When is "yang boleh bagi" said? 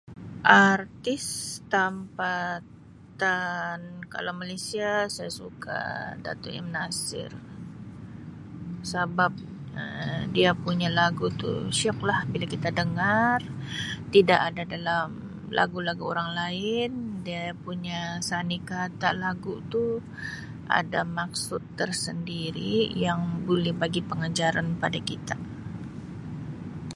23.05-24.01